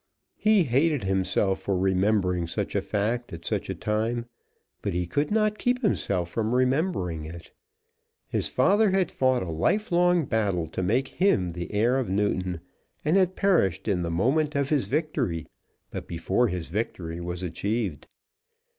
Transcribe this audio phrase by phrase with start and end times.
[0.39, 4.25] He hated himself for remembering such a fact at such a time,
[4.81, 7.51] but he could not keep himself from remembering it.
[8.27, 12.61] His father had fought a life long battle to make him the heir of Newton,
[13.05, 15.45] and had perished in the moment of his victory,
[15.91, 18.07] but before his victory was achieved.